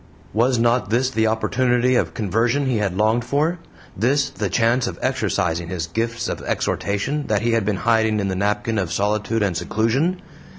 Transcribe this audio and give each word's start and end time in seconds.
Was 0.33 0.57
not 0.57 0.89
this 0.89 1.11
the 1.11 1.27
opportunity 1.27 1.93
of 1.93 2.15
conversion 2.15 2.65
he 2.65 2.77
had 2.77 2.97
longed 2.97 3.23
for 3.23 3.59
this 3.95 4.31
the 4.31 4.49
chance 4.49 4.87
of 4.87 4.97
exercising 4.99 5.67
his 5.67 5.85
gifts 5.85 6.27
of 6.27 6.41
exhortation 6.41 7.27
that 7.27 7.43
he 7.43 7.51
had 7.51 7.65
been 7.65 7.77
hiding 7.85 8.19
in 8.19 8.27
the 8.27 8.35
napkin 8.35 8.79
of 8.79 8.91
solitude 8.91 9.43
and 9.43 9.55
seclusion? 9.55 10.19